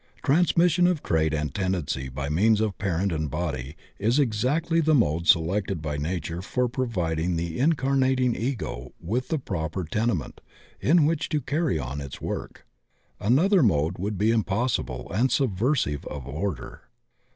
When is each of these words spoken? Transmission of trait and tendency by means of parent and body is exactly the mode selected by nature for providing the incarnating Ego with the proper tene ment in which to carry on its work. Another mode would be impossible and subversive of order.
Transmission 0.23 0.87
of 0.87 1.03
trait 1.03 1.31
and 1.31 1.53
tendency 1.53 2.09
by 2.09 2.27
means 2.27 2.59
of 2.59 2.75
parent 2.79 3.11
and 3.11 3.29
body 3.29 3.75
is 3.99 4.17
exactly 4.17 4.81
the 4.81 4.95
mode 4.95 5.27
selected 5.27 5.79
by 5.79 5.95
nature 5.95 6.41
for 6.41 6.67
providing 6.67 7.35
the 7.35 7.59
incarnating 7.59 8.35
Ego 8.35 8.93
with 8.99 9.27
the 9.27 9.37
proper 9.37 9.83
tene 9.83 10.17
ment 10.17 10.41
in 10.79 11.05
which 11.05 11.29
to 11.29 11.39
carry 11.39 11.77
on 11.77 12.01
its 12.01 12.19
work. 12.19 12.65
Another 13.19 13.61
mode 13.61 13.99
would 13.99 14.17
be 14.17 14.31
impossible 14.31 15.07
and 15.13 15.31
subversive 15.31 16.03
of 16.07 16.25
order. 16.25 16.85